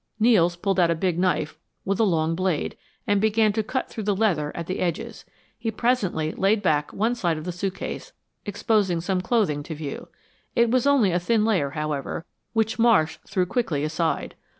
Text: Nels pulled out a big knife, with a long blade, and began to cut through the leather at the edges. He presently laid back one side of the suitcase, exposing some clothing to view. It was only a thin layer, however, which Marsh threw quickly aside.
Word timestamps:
Nels 0.19 0.55
pulled 0.55 0.79
out 0.79 0.89
a 0.89 0.95
big 0.95 1.19
knife, 1.19 1.59
with 1.85 1.99
a 1.99 2.03
long 2.03 2.33
blade, 2.33 2.75
and 3.05 3.21
began 3.21 3.53
to 3.53 3.61
cut 3.61 3.87
through 3.87 4.05
the 4.05 4.15
leather 4.15 4.51
at 4.57 4.65
the 4.65 4.79
edges. 4.79 5.25
He 5.59 5.69
presently 5.69 6.31
laid 6.31 6.63
back 6.63 6.91
one 6.91 7.13
side 7.13 7.37
of 7.37 7.43
the 7.43 7.51
suitcase, 7.51 8.11
exposing 8.43 8.99
some 8.99 9.21
clothing 9.21 9.61
to 9.61 9.75
view. 9.75 10.07
It 10.55 10.71
was 10.71 10.87
only 10.87 11.11
a 11.11 11.19
thin 11.19 11.45
layer, 11.45 11.69
however, 11.69 12.25
which 12.53 12.79
Marsh 12.79 13.19
threw 13.27 13.45
quickly 13.45 13.83
aside. 13.83 14.33